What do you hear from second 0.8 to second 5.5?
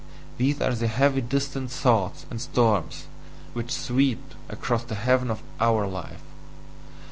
heavy distant thoughts and storms which sweep across the heaven of